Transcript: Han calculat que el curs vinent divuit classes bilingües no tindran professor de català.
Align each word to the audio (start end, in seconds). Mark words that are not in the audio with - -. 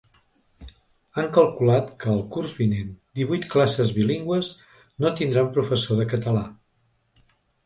Han 1.17 1.27
calculat 1.35 1.91
que 2.03 2.09
el 2.13 2.23
curs 2.35 2.55
vinent 2.61 2.89
divuit 3.19 3.45
classes 3.53 3.93
bilingües 3.99 4.51
no 5.05 5.13
tindran 5.21 5.53
professor 5.61 6.01
de 6.03 6.09
català. 6.17 6.45